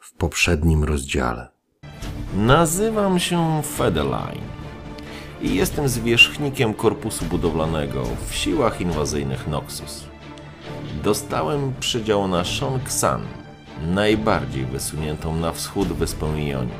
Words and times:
W 0.00 0.12
poprzednim 0.12 0.84
rozdziale. 0.84 1.48
Nazywam 2.34 3.18
się 3.18 3.62
Fedeline 3.62 4.42
i 5.42 5.54
jestem 5.54 5.88
zwierzchnikiem 5.88 6.74
korpusu 6.74 7.24
budowlanego 7.24 8.02
w 8.28 8.34
siłach 8.34 8.80
inwazyjnych 8.80 9.46
Noxus. 9.46 10.04
Dostałem 11.02 11.72
przydział 11.80 12.28
na 12.28 12.42
Shong-San, 12.42 13.20
najbardziej 13.86 14.64
wysuniętą 14.64 15.36
na 15.36 15.52
wschód 15.52 15.88
wyspę 15.88 16.26
Ioni. 16.26 16.72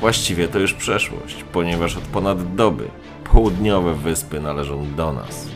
Właściwie 0.00 0.48
to 0.48 0.58
już 0.58 0.74
przeszłość, 0.74 1.44
ponieważ 1.52 1.96
od 1.96 2.04
ponad 2.04 2.54
doby 2.54 2.88
południowe 3.32 3.94
wyspy 3.94 4.40
należą 4.40 4.94
do 4.94 5.12
nas. 5.12 5.55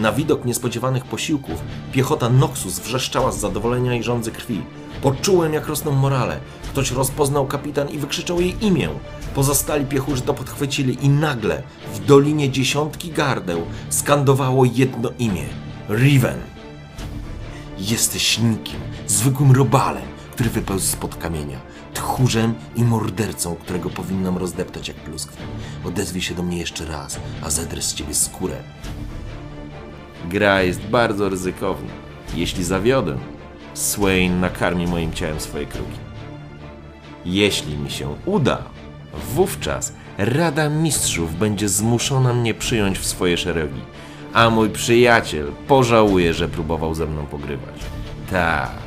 Na 0.00 0.12
widok 0.12 0.44
niespodziewanych 0.44 1.04
posiłków 1.04 1.62
piechota 1.92 2.28
Noxus 2.28 2.78
wrzeszczała 2.78 3.32
z 3.32 3.40
zadowolenia 3.40 3.94
i 3.94 4.02
żądzy 4.02 4.30
krwi. 4.30 4.62
Poczułem, 5.02 5.52
jak 5.52 5.66
rosną 5.66 5.92
morale. 5.92 6.40
Ktoś 6.68 6.90
rozpoznał 6.90 7.46
kapitan 7.46 7.88
i 7.88 7.98
wykrzyczał 7.98 8.40
jej 8.40 8.64
imię. 8.64 8.88
Pozostali 9.34 9.86
piechurzy 9.86 10.22
to 10.22 10.34
podchwycili 10.34 11.04
i 11.04 11.08
nagle 11.08 11.62
w 11.94 12.06
dolinie 12.06 12.50
dziesiątki 12.50 13.10
gardeł 13.10 13.62
skandowało 13.90 14.64
jedno 14.64 15.10
imię. 15.18 15.44
Riven. 15.88 16.38
Jesteś 17.78 18.38
nikim, 18.38 18.80
zwykłym 19.06 19.52
robalem, 19.52 20.04
który 20.32 20.50
wypełzł 20.50 20.86
spod 20.86 21.16
kamienia. 21.16 21.60
Tchórzem 21.94 22.54
i 22.76 22.84
mordercą, 22.84 23.56
którego 23.56 23.90
powinnam 23.90 24.38
rozdeptać 24.38 24.88
jak 24.88 24.96
pluskwę. 24.96 25.42
Odezwij 25.84 26.22
się 26.22 26.34
do 26.34 26.42
mnie 26.42 26.58
jeszcze 26.58 26.84
raz, 26.84 27.20
a 27.42 27.50
zedrę 27.50 27.82
z 27.82 27.94
ciebie 27.94 28.14
skórę. 28.14 28.62
Gra 30.28 30.62
jest 30.62 30.80
bardzo 30.80 31.28
ryzykowna. 31.28 31.90
Jeśli 32.34 32.64
zawiodę, 32.64 33.18
Swain 33.74 34.40
nakarmi 34.40 34.86
moim 34.86 35.12
ciałem 35.12 35.40
swoje 35.40 35.66
kruki. 35.66 35.98
Jeśli 37.24 37.78
mi 37.78 37.90
się 37.90 38.14
uda, 38.26 38.62
wówczas 39.34 39.92
Rada 40.18 40.68
Mistrzów 40.68 41.38
będzie 41.38 41.68
zmuszona 41.68 42.34
mnie 42.34 42.54
przyjąć 42.54 42.98
w 42.98 43.06
swoje 43.06 43.36
szeregi, 43.36 43.80
a 44.32 44.50
mój 44.50 44.70
przyjaciel 44.70 45.52
pożałuje, 45.68 46.34
że 46.34 46.48
próbował 46.48 46.94
ze 46.94 47.06
mną 47.06 47.26
pogrywać. 47.26 47.80
Tak, 48.30 48.78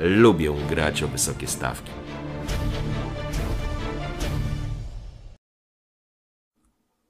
lubię 0.00 0.52
grać 0.68 1.02
o 1.02 1.08
wysokie 1.08 1.46
stawki. 1.46 1.92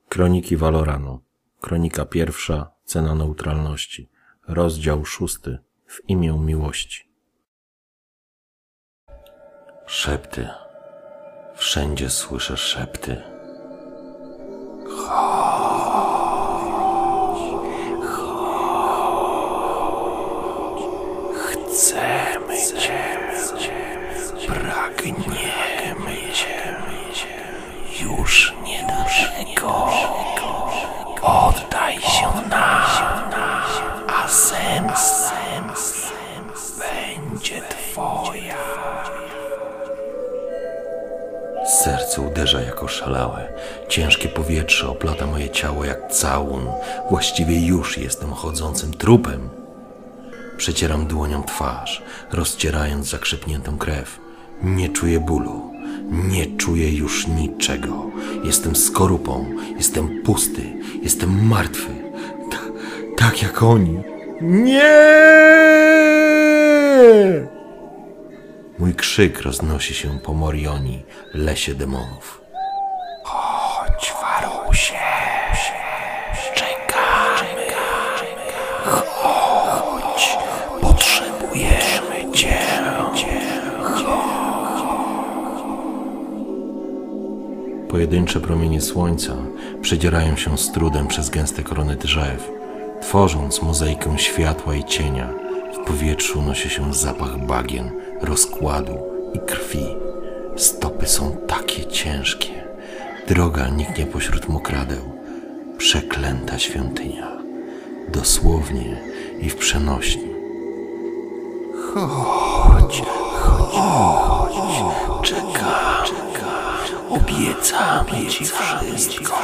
Kroniki 0.09 0.57
Valoranu. 0.57 1.21
Kronika 1.61 2.05
pierwsza. 2.05 2.71
Cena 2.93 3.15
neutralności. 3.15 4.09
Rozdział 4.49 5.05
szósty. 5.05 5.59
W 5.87 6.01
imię 6.09 6.33
miłości. 6.33 7.09
Szepty. 9.87 10.49
Wszędzie 11.55 12.11
słyszę 12.11 12.57
szepty. 12.57 13.23
Chcemy 14.87 15.42
moje 45.27 45.51
ciało 45.51 45.85
jak 45.85 46.13
całun. 46.13 46.67
Właściwie 47.11 47.67
już 47.67 47.99
jestem 47.99 48.33
chodzącym 48.33 48.95
trupem. 48.95 49.49
Przecieram 50.57 51.07
dłonią 51.07 51.43
twarz, 51.43 52.03
rozcierając 52.33 53.07
zakrzepniętą 53.07 53.79
krew. 53.79 54.21
Nie 54.63 54.89
czuję 54.89 55.21
bólu. 55.21 55.73
Nie 56.11 56.57
czuję 56.57 56.93
już 56.93 57.27
niczego. 57.27 58.11
Jestem 58.45 58.77
skorupą, 58.77 59.47
jestem 59.77 60.23
pusty, 60.23 60.63
jestem 61.03 61.47
martwy. 61.47 61.91
Ta, 62.51 62.59
tak 63.17 63.43
jak 63.43 63.63
oni. 63.63 64.03
Nie! 64.41 64.93
Mój 68.79 68.95
krzyk 68.95 69.41
roznosi 69.41 69.95
się 69.95 70.19
po 70.19 70.35
Morioni, 70.35 71.05
lesie 71.35 71.75
demonów. 71.75 72.42
Pojedyncze 87.93 88.41
promienie 88.41 88.81
słońca 88.81 89.37
przedzierają 89.83 90.37
się 90.37 90.59
z 90.59 90.73
trudem 90.73 91.07
przez 91.07 91.31
gęste 91.31 91.63
korony 91.63 91.97
drzew, 91.97 92.51
tworząc 93.01 93.63
mozaikę 93.63 94.19
światła 94.19 94.75
i 94.75 94.85
cienia. 94.85 95.29
W 95.75 95.87
powietrzu 95.87 96.43
nosi 96.43 96.71
się 96.71 96.95
zapach 96.95 97.47
bagien, 97.47 97.91
rozkładu 98.23 98.99
i 99.35 99.39
krwi. 99.39 99.87
Stopy 100.57 101.07
są 101.07 101.37
takie 101.47 101.87
ciężkie. 101.87 102.53
Droga 103.29 103.69
niknie 103.69 104.07
pośród 104.07 104.49
mokradeł. 104.49 105.03
Przeklęta 105.79 106.59
świątynia. 106.59 107.29
Dosłownie 108.09 108.97
i 109.41 109.51
w 109.51 109.57
przenośni. 109.57 110.29
Chodź, 111.95 113.03
chodź, 113.71 114.55
czekam. 115.23 116.22
Obiecamy 117.13 118.27
ci 118.31 118.45
wszystko 118.45 119.35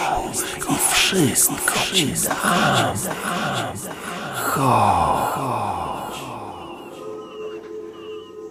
i 0.71 0.93
wszystko 0.93 1.75
ci 1.95 2.07
dam. 2.07 2.97
Chodź. 4.35 6.19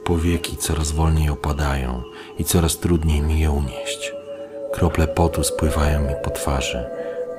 Powieki 0.04 0.58
coraz 0.58 0.92
wolniej 0.92 1.30
opadają 1.30 2.04
i 2.40 2.44
coraz 2.44 2.78
trudniej 2.78 3.22
mi 3.22 3.40
je 3.40 3.52
unieść. 3.52 4.14
Krople 4.74 5.08
potu 5.08 5.44
spływają 5.44 6.00
mi 6.00 6.14
po 6.24 6.30
twarzy. 6.30 6.86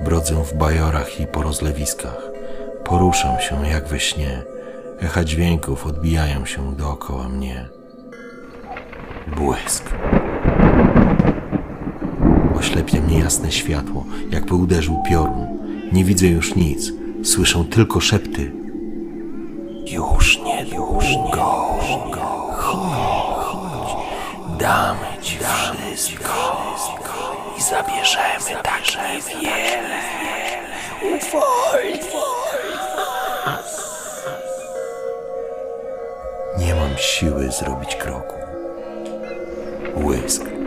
Brodzę 0.00 0.44
w 0.44 0.54
bajorach 0.54 1.20
i 1.20 1.26
po 1.26 1.42
rozlewiskach. 1.42 2.22
Poruszam 2.84 3.40
się 3.40 3.68
jak 3.68 3.88
we 3.88 4.00
śnie. 4.00 4.42
Echa 5.00 5.24
dźwięków 5.24 5.86
odbijają 5.86 6.46
się 6.46 6.76
dookoła 6.76 7.28
mnie. 7.28 7.68
Błysk. 9.26 9.84
Oślepia 12.68 13.00
mnie 13.00 13.18
jasne 13.18 13.52
światło, 13.52 14.04
jakby 14.30 14.54
uderzył 14.54 15.02
piorun. 15.08 15.46
Nie 15.92 16.04
widzę 16.04 16.26
już 16.26 16.54
nic, 16.54 16.92
słyszę 17.24 17.64
tylko 17.70 18.00
szepty. 18.00 18.52
Już 19.86 20.38
niedługo. 20.38 21.44
Chodź, 22.52 24.08
damy 24.58 25.22
ci 25.22 25.38
wszystko 25.38 27.36
i 27.58 27.62
zabierzemy 27.62 28.62
tak 28.62 28.82
wiele. 29.42 30.00
Uwolnij 31.02 32.00
Nie 36.58 36.74
mam 36.74 36.98
siły 36.98 37.50
zrobić 37.50 37.96
kroku. 37.96 38.34
Łysk. 40.04 40.57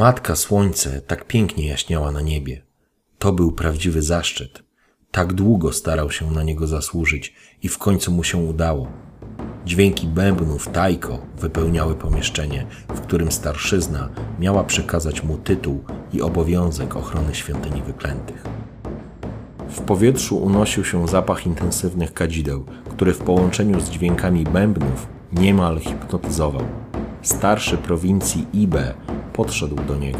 Matka 0.00 0.36
Słońce 0.36 1.00
tak 1.00 1.24
pięknie 1.24 1.66
jaśniała 1.66 2.12
na 2.12 2.20
niebie. 2.20 2.62
To 3.18 3.32
był 3.32 3.52
prawdziwy 3.52 4.02
zaszczyt. 4.02 4.62
Tak 5.10 5.32
długo 5.32 5.72
starał 5.72 6.10
się 6.10 6.30
na 6.30 6.42
niego 6.42 6.66
zasłużyć 6.66 7.34
i 7.62 7.68
w 7.68 7.78
końcu 7.78 8.12
mu 8.12 8.24
się 8.24 8.38
udało. 8.38 8.88
Dźwięki 9.66 10.06
bębnów 10.06 10.68
tajko 10.68 11.18
wypełniały 11.38 11.94
pomieszczenie, 11.94 12.66
w 12.88 13.00
którym 13.00 13.32
starszyzna 13.32 14.08
miała 14.38 14.64
przekazać 14.64 15.22
mu 15.22 15.38
tytuł 15.38 15.84
i 16.12 16.22
obowiązek 16.22 16.96
ochrony 16.96 17.34
świątyni 17.34 17.82
wyklętych. 17.82 18.44
W 19.68 19.80
powietrzu 19.80 20.36
unosił 20.36 20.84
się 20.84 21.08
zapach 21.08 21.46
intensywnych 21.46 22.14
kadzideł, 22.14 22.64
który 22.90 23.14
w 23.14 23.18
połączeniu 23.18 23.80
z 23.80 23.90
dźwiękami 23.90 24.44
bębnów 24.44 25.06
niemal 25.32 25.78
hipnotyzował. 25.78 26.64
Starszy 27.22 27.76
prowincji 27.76 28.46
Ibe 28.52 28.94
podszedł 29.40 29.76
do 29.76 29.96
niego. 29.96 30.18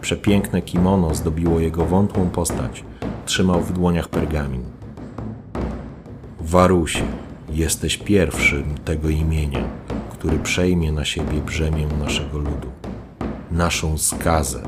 Przepiękne 0.00 0.62
kimono 0.62 1.14
zdobiło 1.14 1.60
jego 1.60 1.84
wątłą 1.84 2.30
postać. 2.30 2.84
Trzymał 3.26 3.60
w 3.60 3.72
dłoniach 3.72 4.08
pergamin. 4.08 4.62
Warusie, 6.40 7.04
jesteś 7.50 7.96
pierwszym 7.98 8.64
tego 8.84 9.08
imienia, 9.08 9.68
który 10.10 10.38
przejmie 10.38 10.92
na 10.92 11.04
siebie 11.04 11.40
brzemię 11.46 11.86
naszego 11.86 12.38
ludu. 12.38 12.68
Naszą 13.50 13.98
skazę, 13.98 14.62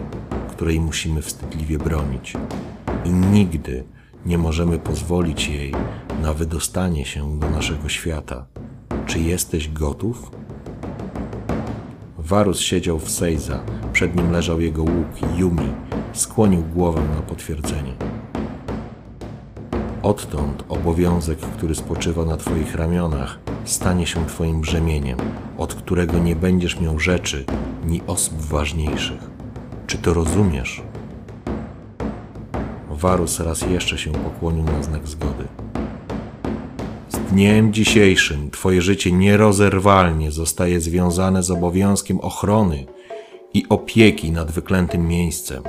której 0.50 0.80
musimy 0.80 1.22
wstydliwie 1.22 1.78
bronić. 1.78 2.34
I 3.04 3.10
nigdy 3.10 3.84
nie 4.26 4.38
możemy 4.38 4.78
pozwolić 4.78 5.48
jej 5.48 5.74
na 6.22 6.32
wydostanie 6.32 7.04
się 7.04 7.38
do 7.38 7.50
naszego 7.50 7.88
świata. 7.88 8.46
Czy 9.06 9.20
jesteś 9.20 9.68
gotów? 9.68 10.30
Warus 12.26 12.60
siedział 12.60 12.98
w 12.98 13.10
Seiza, 13.10 13.60
przed 13.92 14.16
nim 14.16 14.32
leżał 14.32 14.60
jego 14.60 14.82
łuk 14.82 15.38
Yumi. 15.38 15.72
Skłonił 16.12 16.62
głowę 16.62 17.00
na 17.14 17.22
potwierdzenie. 17.22 17.92
Odtąd 20.02 20.64
obowiązek, 20.68 21.38
który 21.38 21.74
spoczywa 21.74 22.24
na 22.24 22.36
Twoich 22.36 22.74
ramionach, 22.74 23.38
stanie 23.64 24.06
się 24.06 24.26
Twoim 24.26 24.60
brzemieniem, 24.60 25.18
od 25.58 25.74
którego 25.74 26.18
nie 26.18 26.36
będziesz 26.36 26.80
miał 26.80 26.98
rzeczy 26.98 27.44
ni 27.84 28.02
osób 28.06 28.40
ważniejszych. 28.40 29.30
Czy 29.86 29.98
to 29.98 30.14
rozumiesz? 30.14 30.82
Warus 32.90 33.40
raz 33.40 33.60
jeszcze 33.60 33.98
się 33.98 34.12
pokłonił 34.12 34.64
na 34.64 34.82
znak 34.82 35.08
zgody. 35.08 35.44
Dniem 37.32 37.72
dzisiejszym 37.72 38.50
Twoje 38.50 38.82
życie 38.82 39.12
nierozerwalnie 39.12 40.30
zostaje 40.30 40.80
związane 40.80 41.42
z 41.42 41.50
obowiązkiem 41.50 42.20
ochrony 42.20 42.86
i 43.54 43.66
opieki 43.68 44.30
nad 44.30 44.50
wyklętym 44.50 45.08
miejscem. 45.08 45.62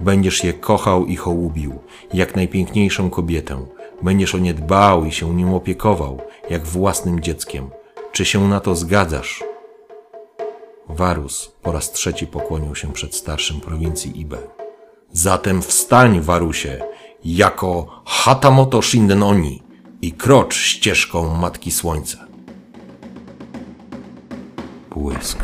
Będziesz 0.00 0.44
je 0.44 0.52
kochał 0.52 1.06
i 1.06 1.16
hołubił, 1.16 1.78
jak 2.14 2.36
najpiękniejszą 2.36 3.10
kobietę. 3.10 3.66
Będziesz 4.02 4.34
o 4.34 4.38
nie 4.38 4.54
dbał 4.54 5.04
i 5.04 5.12
się 5.12 5.34
nim 5.34 5.54
opiekował, 5.54 6.20
jak 6.50 6.66
własnym 6.66 7.20
dzieckiem. 7.20 7.70
Czy 8.12 8.24
się 8.24 8.48
na 8.48 8.60
to 8.60 8.74
zgadzasz? 8.74 9.44
Warus 10.88 11.52
po 11.62 11.72
raz 11.72 11.92
trzeci 11.92 12.26
pokłonił 12.26 12.74
się 12.74 12.92
przed 12.92 13.14
starszym 13.14 13.60
prowincji 13.60 14.20
Ibe. 14.20 14.38
Zatem 15.12 15.62
wstań, 15.62 16.20
Warusie, 16.20 16.84
jako 17.24 18.02
Hatamoto 18.04 18.82
Shindenoni 18.82 19.63
i 20.04 20.12
krocz 20.12 20.56
ścieżką 20.56 21.36
Matki 21.36 21.70
Słońca. 21.70 22.18
Błysk. 24.90 25.38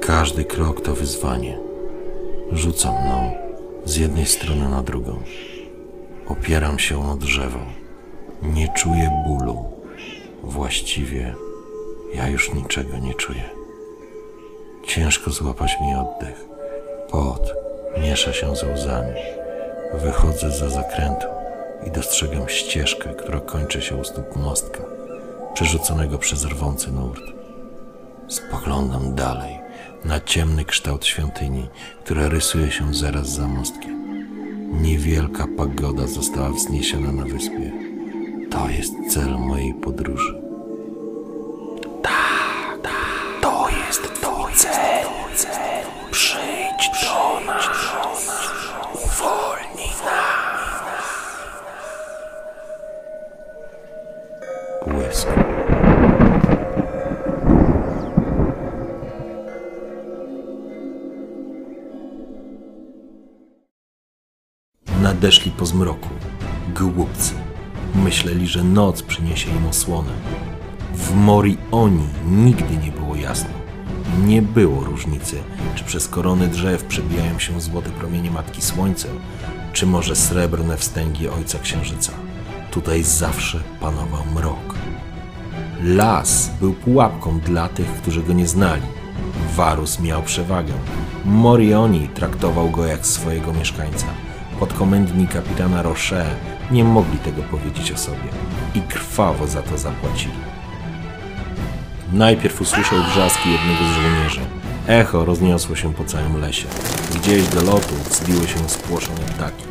Każdy 0.00 0.44
krok 0.44 0.80
to 0.80 0.94
wyzwanie. 0.94 1.63
Rzucam 2.52 2.94
mną 2.94 3.32
z 3.84 3.96
jednej 3.96 4.26
strony 4.26 4.68
na 4.68 4.82
drugą. 4.82 5.22
Opieram 6.26 6.78
się 6.78 7.10
o 7.10 7.16
drzewo. 7.16 7.58
Nie 8.42 8.68
czuję 8.68 9.24
bólu. 9.26 9.64
Właściwie 10.42 11.34
ja 12.14 12.28
już 12.28 12.54
niczego 12.54 12.98
nie 12.98 13.14
czuję. 13.14 13.50
Ciężko 14.86 15.30
złapać 15.30 15.76
mi 15.80 15.94
oddech. 15.94 16.44
Pot 17.10 17.54
miesza 18.02 18.32
się 18.32 18.56
ze 18.56 18.72
łzami. 18.72 19.20
Wychodzę 19.94 20.50
za 20.50 20.70
zakrętu 20.70 21.26
i 21.86 21.90
dostrzegam 21.90 22.48
ścieżkę, 22.48 23.14
która 23.14 23.40
kończy 23.40 23.82
się 23.82 23.96
u 23.96 24.04
stóp 24.04 24.36
mostka, 24.36 24.80
przerzuconego 25.54 26.18
przez 26.18 26.44
rwący 26.44 26.92
nurt. 26.92 27.22
Spoglądam 28.28 29.14
dalej 29.14 29.63
na 30.04 30.20
ciemny 30.20 30.64
kształt 30.64 31.06
świątyni, 31.06 31.68
która 32.04 32.28
rysuje 32.28 32.70
się 32.70 32.94
zaraz 32.94 33.28
za 33.28 33.48
mostkiem. 33.48 34.04
Niewielka 34.82 35.46
pagoda 35.56 36.06
została 36.06 36.48
wzniesiona 36.50 37.12
na 37.12 37.24
wyspie. 37.24 37.72
To 38.50 38.68
jest 38.68 38.92
cel 39.10 39.38
mojej 39.38 39.74
podróży. 39.74 40.42
Tak, 42.02 42.82
tak, 42.82 43.40
to 43.40 43.66
jest 43.88 44.20
to 44.20 44.48
cel. 44.54 45.06
Przyjdź 46.10 46.90
do 47.02 47.40
nas. 47.46 48.03
Nadeszli 65.04 65.50
po 65.50 65.66
zmroku. 65.66 66.08
Głupcy. 66.74 67.34
Myśleli, 67.94 68.46
że 68.46 68.64
noc 68.64 69.02
przyniesie 69.02 69.50
im 69.50 69.66
osłonę. 69.66 70.12
W 70.94 71.14
Mori 71.14 71.58
Oni 71.70 72.06
nigdy 72.26 72.76
nie 72.76 72.92
było 72.92 73.16
jasno. 73.16 73.50
Nie 74.26 74.42
było 74.42 74.84
różnicy, 74.84 75.36
czy 75.74 75.84
przez 75.84 76.08
korony 76.08 76.48
drzew 76.48 76.84
przebijają 76.84 77.38
się 77.38 77.60
złote 77.60 77.90
promienie 77.90 78.30
Matki 78.30 78.62
Słońca, 78.62 79.08
czy 79.72 79.86
może 79.86 80.16
srebrne 80.16 80.76
wstęgi 80.76 81.28
Ojca 81.28 81.58
Księżyca. 81.58 82.12
Tutaj 82.70 83.02
zawsze 83.02 83.60
panował 83.80 84.22
mrok. 84.34 84.74
Las 85.82 86.50
był 86.60 86.72
pułapką 86.72 87.40
dla 87.40 87.68
tych, 87.68 87.86
którzy 87.86 88.22
go 88.22 88.32
nie 88.32 88.48
znali. 88.48 88.86
Varus 89.56 90.00
miał 90.00 90.22
przewagę. 90.22 90.72
Morioni 91.24 92.08
traktował 92.08 92.70
go 92.70 92.86
jak 92.86 93.06
swojego 93.06 93.52
mieszkańca. 93.52 94.23
Podkomendni 94.60 95.28
kapitana 95.28 95.82
Roche 95.82 96.24
nie 96.70 96.84
mogli 96.84 97.18
tego 97.18 97.42
powiedzieć 97.42 97.92
o 97.92 97.96
sobie 97.96 98.28
i 98.74 98.80
krwawo 98.80 99.46
za 99.46 99.62
to 99.62 99.78
zapłacili. 99.78 100.34
Najpierw 102.12 102.60
usłyszał 102.60 102.98
wrzaski 103.02 103.52
jednego 103.52 103.84
z 103.84 103.94
żołnierzy. 103.94 104.40
Echo 104.88 105.24
rozniosło 105.24 105.76
się 105.76 105.94
po 105.94 106.04
całym 106.04 106.40
lesie. 106.40 106.66
Gdzieś 107.14 107.48
do 107.48 107.62
lotu 107.62 107.94
wzbiły 108.10 108.48
się 108.48 108.68
spłoszone 108.68 109.20
ptaki. 109.20 109.64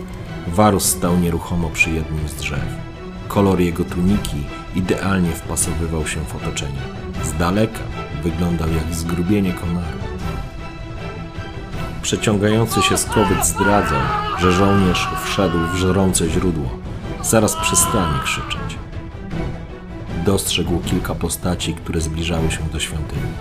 Varus 0.47 0.85
stał 0.85 1.17
nieruchomo 1.17 1.69
przy 1.69 1.89
jednym 1.89 2.27
z 2.27 2.35
drzew. 2.35 2.65
Kolor 3.27 3.59
jego 3.59 3.83
tuniki 3.83 4.43
idealnie 4.75 5.31
wpasowywał 5.31 6.07
się 6.07 6.19
w 6.25 6.35
otoczenie. 6.35 6.81
Z 7.23 7.33
daleka 7.33 7.79
wyglądał 8.23 8.67
jak 8.69 8.95
zgrubienie 8.95 9.53
konaru. 9.53 10.02
Przeciągający 12.03 12.81
się 12.81 12.97
skowyt 12.97 13.45
zdradzał, 13.45 13.99
że 14.39 14.51
żołnierz 14.51 15.07
wszedł 15.25 15.57
w 15.73 15.75
żrące 15.75 16.29
źródło. 16.29 16.69
Zaraz 17.21 17.55
przestanie 17.55 18.19
krzyczeć. 18.23 18.77
Dostrzegł 20.25 20.79
kilka 20.79 21.15
postaci, 21.15 21.73
które 21.73 22.01
zbliżały 22.01 22.51
się 22.51 22.59
do 22.73 22.79
świątyni. 22.79 23.31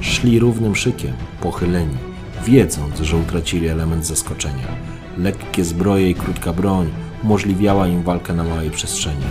Szli 0.00 0.38
równym 0.38 0.76
szykiem, 0.76 1.12
pochyleni, 1.40 1.96
wiedząc, 2.44 3.00
że 3.00 3.16
utracili 3.16 3.68
element 3.68 4.06
zaskoczenia. 4.06 4.68
Lekkie 5.18 5.64
zbroje 5.64 6.10
i 6.10 6.14
krótka 6.14 6.52
broń 6.52 6.90
umożliwiała 7.24 7.88
im 7.88 8.02
walkę 8.02 8.32
na 8.32 8.44
małej 8.44 8.70
przestrzeni. 8.70 9.26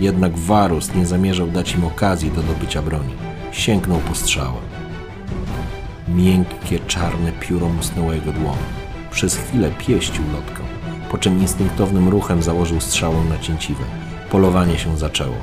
Jednak 0.00 0.38
Varus 0.38 0.94
nie 0.94 1.06
zamierzał 1.06 1.46
dać 1.46 1.74
im 1.74 1.84
okazji 1.84 2.30
do 2.30 2.42
dobycia 2.42 2.82
broni. 2.82 3.14
Sięgnął 3.52 3.98
po 3.98 4.14
strzałę. 4.14 4.71
Miękkie, 6.14 6.78
czarne 6.78 7.32
pióro 7.32 7.68
musnęło 7.68 8.12
jego 8.12 8.32
dłoń. 8.32 8.58
Przez 9.10 9.36
chwilę 9.36 9.70
pieścił 9.78 10.24
lotką, 10.32 10.64
po 11.10 11.18
czym 11.18 11.40
instynktownym 11.40 12.08
ruchem 12.08 12.42
założył 12.42 12.80
strzałę 12.80 13.24
na 13.24 13.38
cięciwę. 13.38 13.84
Polowanie 14.30 14.78
się 14.78 14.96
zaczęło. 14.96 15.36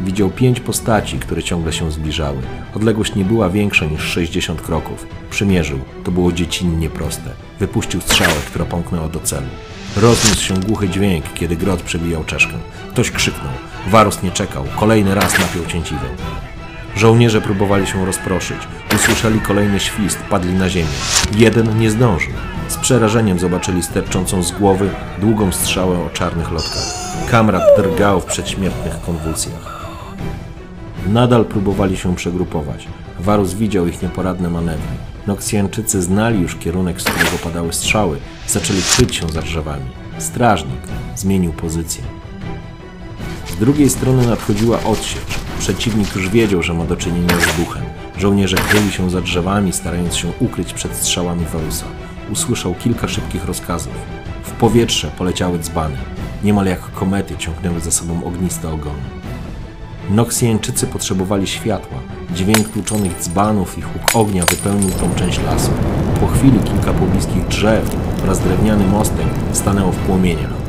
Widział 0.00 0.30
pięć 0.30 0.60
postaci, 0.60 1.18
które 1.18 1.42
ciągle 1.42 1.72
się 1.72 1.92
zbliżały. 1.92 2.38
Odległość 2.76 3.14
nie 3.14 3.24
była 3.24 3.50
większa 3.50 3.86
niż 3.86 4.02
60 4.02 4.60
kroków. 4.60 5.06
Przymierzył. 5.30 5.78
To 6.04 6.10
było 6.10 6.32
dziecinnie 6.32 6.90
proste. 6.90 7.30
Wypuścił 7.60 8.00
strzałę, 8.00 8.34
która 8.46 8.64
pomknęła 8.64 9.08
do 9.08 9.20
celu. 9.20 9.46
Rozniósł 9.96 10.42
się 10.42 10.54
głuchy 10.54 10.88
dźwięk, 10.88 11.24
kiedy 11.34 11.56
grot 11.56 11.82
przebijał 11.82 12.24
czeszkę. 12.24 12.54
Ktoś 12.90 13.10
krzyknął. 13.10 13.52
Warus 13.86 14.22
nie 14.22 14.30
czekał. 14.30 14.64
Kolejny 14.76 15.14
raz 15.14 15.38
napiął 15.38 15.66
cięciwę. 15.66 16.06
Żołnierze 16.96 17.40
próbowali 17.40 17.86
się 17.86 18.06
rozproszyć. 18.06 18.58
Usłyszeli 18.94 19.40
kolejny 19.40 19.80
świst, 19.80 20.18
padli 20.30 20.54
na 20.54 20.68
ziemię. 20.68 20.88
Jeden 21.36 21.78
nie 21.78 21.90
zdążył. 21.90 22.32
Z 22.68 22.76
przerażeniem 22.76 23.38
zobaczyli 23.38 23.82
sterczącą 23.82 24.42
z 24.42 24.52
głowy 24.52 24.90
długą 25.18 25.52
strzałę 25.52 25.98
o 25.98 26.10
czarnych 26.10 26.50
lotkach. 26.50 26.84
Kamrat 27.30 27.62
drgał 27.76 28.20
w 28.20 28.24
przedśmiertnych 28.24 29.00
konwulsjach. 29.00 29.86
Nadal 31.08 31.44
próbowali 31.44 31.96
się 31.96 32.16
przegrupować. 32.16 32.88
Warus 33.20 33.54
widział 33.54 33.86
ich 33.86 34.02
nieporadne 34.02 34.50
manewry. 34.50 34.92
Noksjańczycy 35.26 36.02
znali 36.02 36.40
już 36.40 36.56
kierunek, 36.56 37.00
z 37.00 37.04
którego 37.04 37.38
padały 37.44 37.72
strzały. 37.72 38.18
Zaczęli 38.46 38.80
kryć 38.96 39.16
się 39.16 39.28
za 39.28 39.42
drzewami. 39.42 39.84
Strażnik 40.18 40.80
zmienił 41.16 41.52
pozycję. 41.52 42.04
Z 43.48 43.56
drugiej 43.56 43.90
strony 43.90 44.26
nadchodziła 44.26 44.78
odsiecz. 44.84 45.41
Przeciwnik 45.62 46.16
już 46.16 46.28
wiedział, 46.28 46.62
że 46.62 46.74
ma 46.74 46.84
do 46.84 46.96
czynienia 46.96 47.34
z 47.40 47.56
duchem. 47.56 47.82
Żołnierze 48.18 48.56
kryli 48.56 48.92
się 48.92 49.10
za 49.10 49.20
drzewami, 49.20 49.72
starając 49.72 50.16
się 50.16 50.28
ukryć 50.40 50.72
przed 50.72 50.94
strzałami 50.96 51.44
Warusa. 51.44 51.84
Usłyszał 52.32 52.74
kilka 52.74 53.08
szybkich 53.08 53.44
rozkazów. 53.44 53.92
W 54.42 54.50
powietrze 54.50 55.10
poleciały 55.18 55.58
dzbany. 55.58 55.96
Niemal 56.44 56.66
jak 56.66 56.92
komety 56.92 57.36
ciągnęły 57.36 57.80
za 57.80 57.90
sobą 57.90 58.24
ogniste 58.24 58.72
ogony. 58.72 59.02
Noksjańczycy 60.10 60.86
potrzebowali 60.86 61.46
światła. 61.46 61.98
Dźwięk 62.34 62.68
tłuczonych 62.68 63.20
dzbanów 63.20 63.78
i 63.78 63.82
huk 63.82 64.02
ognia 64.14 64.44
wypełnił 64.44 64.90
tą 64.90 65.14
część 65.14 65.40
lasu. 65.42 65.70
Po 66.20 66.26
chwili 66.26 66.58
kilka 66.58 66.92
pobliskich 66.92 67.46
drzew 67.46 67.96
oraz 68.22 68.40
drewniany 68.40 68.86
mostek 68.86 69.26
stanęło 69.52 69.92
w 69.92 69.96
płomieniach. 69.96 70.61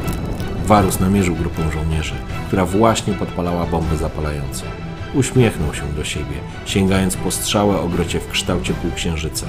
Warus 0.65 0.99
namierzył 0.99 1.35
grupę 1.35 1.61
żołnierzy, 1.73 2.13
która 2.47 2.65
właśnie 2.65 3.13
podpalała 3.13 3.65
bomby 3.65 3.97
zapalające. 3.97 4.65
Uśmiechnął 5.13 5.73
się 5.73 5.93
do 5.97 6.03
siebie, 6.03 6.35
sięgając 6.65 7.15
po 7.15 7.31
strzałę 7.31 7.79
o 7.79 7.87
grocie 7.87 8.19
w 8.19 8.29
kształcie 8.31 8.73
półksiężyca. 8.73 9.45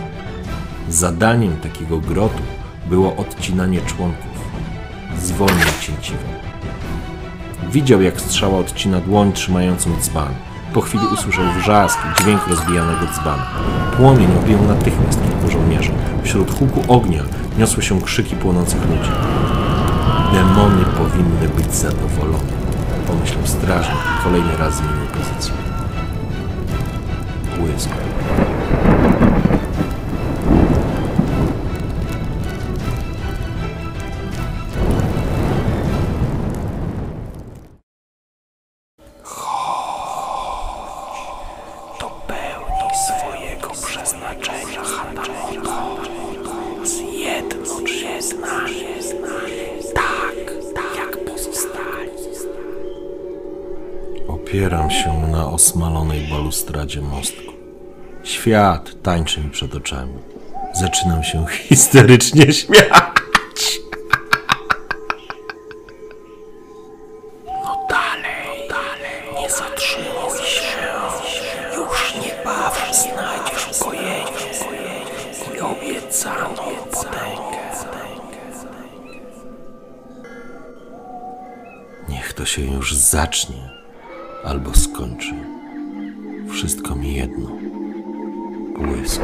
Zadaniem 0.88 1.56
takiego 1.56 1.98
grotu 1.98 2.42
było 2.86 3.16
odcinanie 3.16 3.80
członków. 3.80 4.34
Zwolnił 5.18 5.66
cięciwą. 5.80 6.24
Widział, 7.70 8.02
jak 8.02 8.20
strzała 8.20 8.58
odcina 8.58 9.00
dłoń 9.00 9.32
trzymającą 9.32 9.90
dzban. 10.00 10.34
Po 10.72 10.80
chwili 10.80 11.04
usłyszał 11.12 11.44
wrzask 11.58 11.98
i 11.98 12.22
dźwięk 12.22 12.46
rozbijanego 12.46 13.06
dzbana. 13.06 13.46
Płomień 13.96 14.28
objął 14.44 14.62
natychmiast 14.62 15.20
kilku 15.22 15.50
żołnierzy. 15.50 15.92
Wśród 16.22 16.58
huku 16.58 16.82
ognia 16.88 17.22
niosły 17.58 17.82
się 17.82 18.00
krzyki 18.00 18.36
płonących 18.36 18.80
ludzi. 18.88 19.10
Demony 20.34 20.84
powinny 20.84 21.48
być 21.48 21.74
zadowolone, 21.74 22.52
pomyślał 23.06 23.46
strażnik 23.46 23.96
i 23.96 24.24
kolejny 24.24 24.56
raz 24.56 24.74
zmienił 24.74 25.06
pozycję. 25.06 25.54
Błysk. 27.58 27.90
Opieram 54.44 54.90
się 54.90 55.28
na 55.32 55.50
osmalonej 55.50 56.20
balustradzie 56.30 57.00
mostku. 57.00 57.52
Świat 58.24 59.02
tańczy 59.02 59.40
mi 59.40 59.50
przed 59.50 59.74
oczami. 59.74 60.12
Zaczynam 60.74 61.24
się 61.24 61.46
histerycznie 61.68 62.52
śmiać. 62.52 63.13
Błysk. 88.78 89.22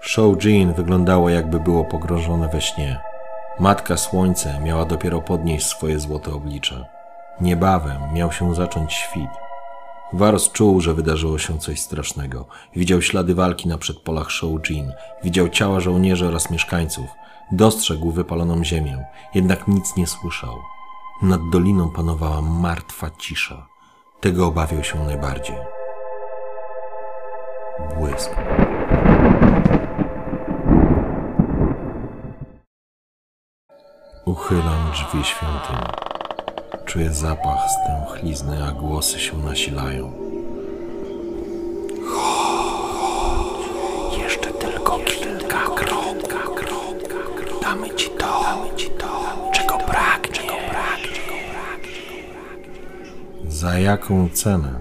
Show 0.00 0.44
Jean 0.44 0.72
wyglądało 0.72 1.30
jakby 1.30 1.60
było 1.60 1.84
pogrążone 1.84 2.48
we 2.48 2.60
śnie. 2.60 3.00
Matka 3.60 3.96
Słońce 3.96 4.60
miała 4.60 4.84
dopiero 4.84 5.20
podnieść 5.20 5.66
swoje 5.66 6.00
złote 6.00 6.32
oblicze. 6.32 6.84
Niebawem 7.40 8.12
miał 8.12 8.32
się 8.32 8.54
zacząć 8.54 8.92
świt. 8.92 9.30
Varus 10.12 10.52
czuł, 10.52 10.80
że 10.80 10.94
wydarzyło 10.94 11.38
się 11.38 11.58
coś 11.58 11.80
strasznego. 11.80 12.46
Widział 12.76 13.02
ślady 13.02 13.34
walki 13.34 13.68
na 13.68 13.78
przedpolach 13.78 14.30
Shoujin, 14.30 14.92
widział 15.22 15.48
ciała 15.48 15.80
żołnierzy 15.80 16.26
oraz 16.26 16.50
mieszkańców. 16.50 17.06
Dostrzegł 17.52 18.10
wypaloną 18.10 18.64
ziemię, 18.64 19.04
jednak 19.34 19.68
nic 19.68 19.96
nie 19.96 20.06
słyszał. 20.06 20.77
Nad 21.22 21.40
doliną 21.50 21.90
panowała 21.90 22.40
martwa 22.42 23.10
cisza. 23.10 23.66
Tego 24.20 24.46
obawiał 24.46 24.84
się 24.84 25.04
najbardziej. 25.04 25.56
Błysk. 27.96 28.30
Uchylam 34.24 34.90
drzwi 34.92 35.24
świątyni. 35.24 35.88
Czuję 36.84 37.12
zapach 37.12 37.58
stęchlizny, 37.70 38.64
a 38.64 38.72
głosy 38.72 39.20
się 39.20 39.38
nasilają. 39.38 40.12
Jeszcze 44.18 44.50
tylko 44.50 44.98
kilka 44.98 45.58
kroków. 45.58 46.08
Damy 47.62 47.94
ci 47.94 48.10
to, 48.10 48.40
czego 49.52 49.78
pragnie. 49.78 50.27
Za 53.58 53.78
jaką 53.78 54.28
cenę? 54.28 54.80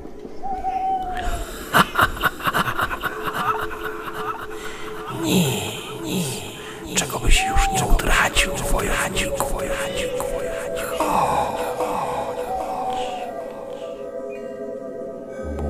Czego 6.95 7.19
byś 7.19 7.45
już 7.45 7.81
nie 7.81 7.85
utracił, 7.93 8.51
wojowniku. 8.71 9.57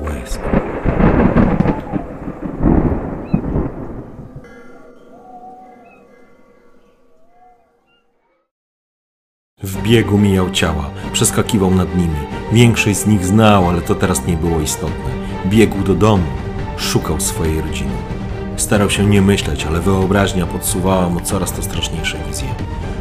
Błysk. 0.02 0.40
W 9.62 9.82
biegu 9.82 10.18
mijał 10.18 10.50
ciała, 10.50 10.90
przeskakiwał 11.12 11.70
nad 11.70 11.96
nimi. 11.96 12.37
Większość 12.52 12.98
z 12.98 13.06
nich 13.06 13.24
znał, 13.24 13.68
ale 13.68 13.82
to 13.82 13.94
teraz 13.94 14.26
nie 14.26 14.36
było 14.36 14.60
istotne. 14.60 15.10
Biegł 15.46 15.82
do 15.82 15.94
domu, 15.94 16.26
szukał 16.76 17.20
swojej 17.20 17.60
rodziny. 17.60 17.94
Starał 18.56 18.90
się 18.90 19.06
nie 19.06 19.22
myśleć, 19.22 19.64
ale 19.64 19.80
wyobraźnia 19.80 20.46
podsuwała 20.46 21.08
mu 21.08 21.20
coraz 21.20 21.52
to 21.52 21.62
straszniejsze 21.62 22.18
wizje. 22.28 22.48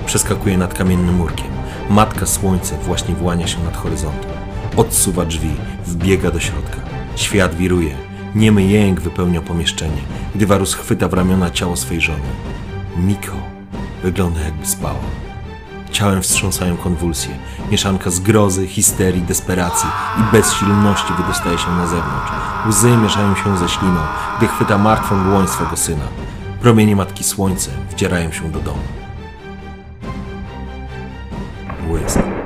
Przeskakuje 0.06 0.58
nad 0.58 0.74
kamiennym 0.74 1.16
murkiem. 1.16 1.48
Matka 1.90 2.26
Słońce 2.26 2.78
właśnie 2.78 3.16
włania 3.16 3.48
się 3.48 3.64
nad 3.64 3.78
horyzontem. 3.78 4.32
Odsuwa 4.78 5.26
drzwi, 5.26 5.52
wbiega 5.86 6.32
do 6.32 6.40
środka. 6.40 6.78
Świat 7.16 7.56
wiruje. 7.56 7.96
Niemy 8.36 8.64
jęk 8.64 9.02
wypełnia 9.02 9.42
pomieszczenie, 9.42 10.02
gdy 10.36 10.48
chwyta 10.66 11.08
w 11.08 11.14
ramiona 11.14 11.52
ciało 11.52 11.76
swej 11.76 12.02
żony. 12.02 12.30
Miko 12.98 13.38
wygląda 14.04 14.42
jakby 14.42 14.66
spała. 14.66 15.27
Ciałem 15.92 16.22
wstrząsają 16.22 16.78
konwulsje. 16.78 17.32
Mieszanka 17.72 18.10
zgrozy, 18.10 18.68
histerii, 18.68 19.22
desperacji 19.22 19.90
i 20.20 20.32
bezsilności 20.32 21.14
wydostaje 21.18 21.58
się 21.58 21.72
na 21.72 21.88
zewnątrz. 21.88 22.32
Łzy 22.68 22.98
mieszają 22.98 23.36
się 23.36 23.58
ze 23.58 23.70
śliną, 23.70 24.00
gdy 24.38 24.48
chwyta 24.48 24.78
martwą 24.78 25.24
dłoń 25.24 25.48
swego 25.48 25.78
syna. 25.78 26.06
Promienie 26.62 26.96
Matki 26.96 27.24
Słońce 27.24 27.72
wdzierają 27.92 28.32
się 28.32 28.52
do 28.52 28.60
domu. 28.60 28.82
Błysk. 31.88 32.37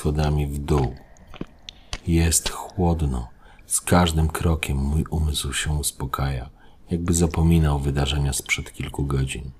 Schodami 0.00 0.46
w 0.46 0.58
dół. 0.58 0.94
Jest 2.06 2.50
chłodno. 2.50 3.28
Z 3.66 3.80
każdym 3.80 4.28
krokiem 4.28 4.76
mój 4.76 5.04
umysł 5.10 5.52
się 5.52 5.72
uspokaja, 5.72 6.50
jakby 6.90 7.14
zapominał 7.14 7.78
wydarzenia 7.78 8.32
sprzed 8.32 8.72
kilku 8.72 9.06
godzin. 9.06 9.50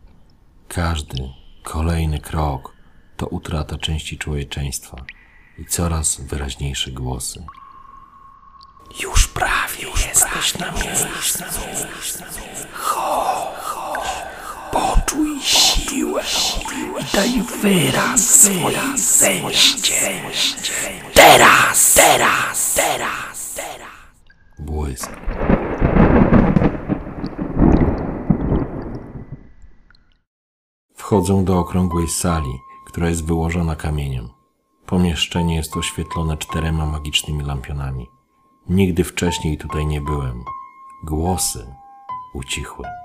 Każdy 0.68 1.28
kolejny 1.62 2.18
krok 2.20 2.72
to 3.16 3.26
utrata 3.26 3.78
części 3.78 4.18
człowieczeństwa 4.18 4.96
i 5.58 5.64
coraz 5.64 6.20
wyraźniejsze 6.20 6.90
głosy. 6.90 7.44
Już 9.02 9.28
prawie 9.28 9.86
jesteś 10.08 10.58
na 10.58 10.72
miejscu. 10.72 11.44
Chodź, 12.72 13.49
siłę 16.00 16.22
i 17.00 17.16
daj 17.16 17.42
wyraz 17.62 18.20
swojej 18.20 18.98
zemście. 18.98 19.94
Teraz, 21.14 21.94
teraz, 21.94 22.74
teraz, 22.74 23.54
teraz. 23.54 23.88
Błysk. 24.58 25.10
Wchodzę 30.94 31.44
do 31.44 31.58
okrągłej 31.58 32.08
sali, 32.08 32.58
która 32.86 33.08
jest 33.08 33.26
wyłożona 33.26 33.76
kamieniem. 33.76 34.28
Pomieszczenie 34.86 35.56
jest 35.56 35.76
oświetlone 35.76 36.36
czterema 36.36 36.86
magicznymi 36.86 37.44
lampionami. 37.44 38.06
Nigdy 38.68 39.04
wcześniej 39.04 39.58
tutaj 39.58 39.86
nie 39.86 40.00
byłem. 40.00 40.44
Głosy 41.04 41.74
ucichły. 42.34 42.99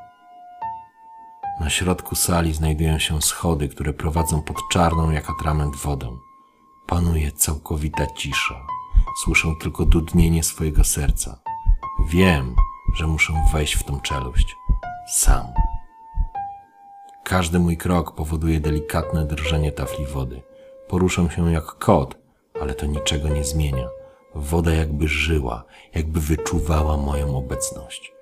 Na 1.59 1.69
środku 1.69 2.15
sali 2.15 2.53
znajdują 2.53 3.00
się 3.00 3.21
schody, 3.21 3.69
które 3.69 3.93
prowadzą 3.93 4.41
pod 4.41 4.57
czarną 4.71 5.12
jak 5.12 5.29
atrament 5.29 5.75
wodę. 5.75 6.17
Panuje 6.88 7.31
całkowita 7.31 8.07
cisza. 8.07 8.67
Słyszę 9.24 9.47
tylko 9.62 9.85
dudnienie 9.85 10.43
swojego 10.43 10.83
serca. 10.83 11.39
Wiem, 12.07 12.55
że 12.95 13.07
muszę 13.07 13.33
wejść 13.53 13.74
w 13.75 13.83
tą 13.83 14.00
czeluść. 14.00 14.55
Sam. 15.07 15.45
Każdy 17.24 17.59
mój 17.59 17.77
krok 17.77 18.15
powoduje 18.15 18.59
delikatne 18.59 19.25
drżenie 19.25 19.71
tafli 19.71 20.05
wody. 20.05 20.41
Poruszam 20.88 21.29
się 21.29 21.51
jak 21.51 21.65
kot, 21.65 22.17
ale 22.62 22.74
to 22.74 22.85
niczego 22.85 23.29
nie 23.29 23.43
zmienia. 23.43 23.88
Woda 24.35 24.74
jakby 24.74 25.07
żyła, 25.07 25.63
jakby 25.93 26.19
wyczuwała 26.19 26.97
moją 26.97 27.38
obecność. 27.38 28.13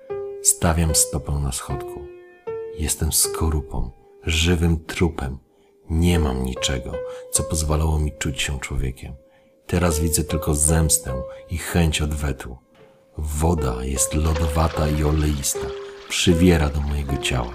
Stawiam 0.42 0.94
stopę 0.94 1.32
na 1.32 1.52
schodku. 1.52 2.03
Jestem 2.78 3.12
skorupą, 3.12 3.90
żywym 4.22 4.84
trupem. 4.84 5.38
Nie 5.90 6.18
mam 6.18 6.44
niczego, 6.44 6.92
co 7.32 7.42
pozwalało 7.42 7.98
mi 7.98 8.12
czuć 8.18 8.42
się 8.42 8.60
człowiekiem. 8.60 9.14
Teraz 9.66 10.00
widzę 10.00 10.24
tylko 10.24 10.54
zemstę 10.54 11.22
i 11.50 11.58
chęć 11.58 12.02
odwetu. 12.02 12.56
Woda 13.18 13.84
jest 13.84 14.14
lodowata 14.14 14.88
i 14.88 15.04
oleista, 15.04 15.66
przywiera 16.08 16.68
do 16.68 16.80
mojego 16.80 17.16
ciała. 17.16 17.52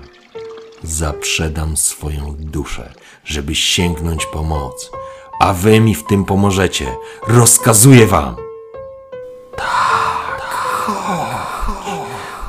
Zaprzedam 0.84 1.78
swoją 1.78 2.36
duszę, 2.36 2.94
żeby 3.24 3.56
sięgnąć 3.56 4.26
po 4.26 4.44
moc, 4.44 4.92
a 5.40 5.54
wy 5.54 5.80
mi 5.80 5.96
w 5.96 6.06
tym 6.06 6.26
pomożecie. 6.26 6.96
Rozkazuję 7.28 8.08
wam! 8.08 8.36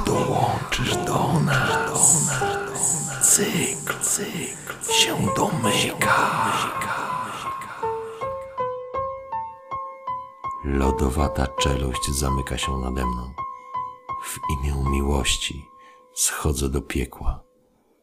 Dołączysz 0.07 0.97
do 0.97 1.41
nas. 1.45 1.70
Cykl, 3.31 4.01
cykl 4.03 4.93
się 4.93 5.17
domyka. 5.37 6.31
Lodowata 10.65 11.47
czeluść 11.47 12.11
zamyka 12.11 12.59
się 12.59 12.79
nade 12.79 13.07
mną. 13.07 13.33
W 14.25 14.39
imię 14.53 14.91
miłości 14.91 15.69
schodzę 16.15 16.69
do 16.69 16.83
piekła. 16.83 17.43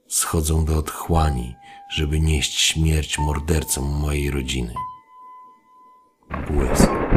Schodzę 0.08 0.66
do 0.66 0.78
otchłani, 0.78 1.56
żeby 1.90 2.20
nieść 2.20 2.60
śmierć 2.60 3.20
mordercom 3.20 3.86
mojej 3.86 4.32
rodziny. 4.32 4.74
Błysk. 6.48 7.17